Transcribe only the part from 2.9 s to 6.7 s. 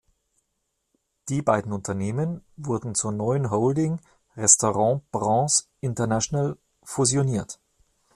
zur neuen Holding Restaurant Brands International